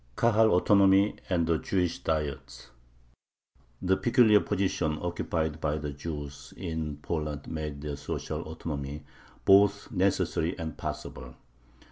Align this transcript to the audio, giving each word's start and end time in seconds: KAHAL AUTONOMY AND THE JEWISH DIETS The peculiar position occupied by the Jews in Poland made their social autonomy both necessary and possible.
KAHAL 0.15 0.51
AUTONOMY 0.51 1.17
AND 1.29 1.45
THE 1.45 1.59
JEWISH 1.59 1.99
DIETS 1.99 2.71
The 3.83 3.95
peculiar 3.97 4.39
position 4.39 4.97
occupied 4.99 5.61
by 5.61 5.77
the 5.77 5.91
Jews 5.91 6.55
in 6.57 6.97
Poland 7.03 7.47
made 7.47 7.81
their 7.81 7.97
social 7.97 8.41
autonomy 8.51 9.03
both 9.45 9.91
necessary 9.91 10.57
and 10.57 10.75
possible. 10.75 11.35